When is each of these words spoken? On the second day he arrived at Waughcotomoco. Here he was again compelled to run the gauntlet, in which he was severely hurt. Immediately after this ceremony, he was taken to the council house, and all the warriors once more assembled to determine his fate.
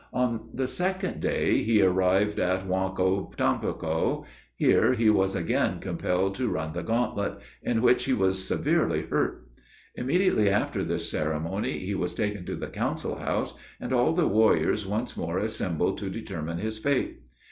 On 0.13 0.49
the 0.51 0.67
second 0.67 1.19
day 1.19 1.61
he 1.61 1.79
arrived 1.83 2.39
at 2.39 2.67
Waughcotomoco. 2.67 4.25
Here 4.55 4.95
he 4.95 5.11
was 5.11 5.35
again 5.35 5.77
compelled 5.77 6.33
to 6.33 6.49
run 6.49 6.73
the 6.73 6.81
gauntlet, 6.81 7.37
in 7.61 7.83
which 7.83 8.05
he 8.05 8.13
was 8.13 8.43
severely 8.43 9.03
hurt. 9.03 9.45
Immediately 9.95 10.49
after 10.49 10.83
this 10.83 11.11
ceremony, 11.11 11.77
he 11.77 11.93
was 11.93 12.15
taken 12.15 12.45
to 12.45 12.55
the 12.55 12.69
council 12.69 13.17
house, 13.17 13.53
and 13.79 13.93
all 13.93 14.11
the 14.13 14.27
warriors 14.27 14.87
once 14.87 15.15
more 15.15 15.37
assembled 15.37 15.99
to 15.99 16.09
determine 16.09 16.57
his 16.57 16.79
fate. 16.79 17.19